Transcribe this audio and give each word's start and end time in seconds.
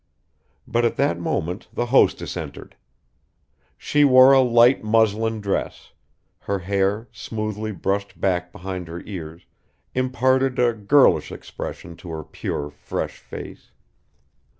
But 0.67 0.83
at 0.83 0.95
that 0.95 1.19
moment 1.19 1.67
the 1.71 1.85
hostess 1.85 2.35
entered. 2.35 2.75
She 3.77 4.03
wore 4.03 4.31
a 4.33 4.41
light 4.41 4.83
muslin 4.83 5.41
dress; 5.41 5.91
her 6.39 6.57
hair, 6.57 7.07
smoothly 7.11 7.71
brushed 7.71 8.19
back 8.19 8.51
behind 8.51 8.87
her 8.87 9.03
ears, 9.05 9.45
imparted 9.93 10.57
a 10.57 10.73
girlish 10.73 11.31
expression 11.31 11.95
to 11.97 12.09
her 12.09 12.23
pure, 12.23 12.71
fresh 12.71 13.19
face. 13.19 13.69